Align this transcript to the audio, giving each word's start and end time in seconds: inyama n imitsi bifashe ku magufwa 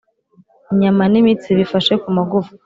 inyama 0.71 1.03
n 1.11 1.15
imitsi 1.21 1.49
bifashe 1.59 1.93
ku 2.01 2.07
magufwa 2.15 2.55